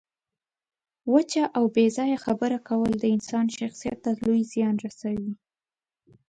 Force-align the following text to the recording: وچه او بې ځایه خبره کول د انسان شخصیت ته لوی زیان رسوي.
وچه 1.13 1.43
او 1.57 1.63
بې 1.75 1.85
ځایه 1.97 2.17
خبره 2.25 2.57
کول 2.67 2.91
د 2.99 3.05
انسان 3.15 3.45
شخصیت 3.57 3.97
ته 4.03 4.11
لوی 4.21 4.41
زیان 4.53 4.75
رسوي. 4.85 5.31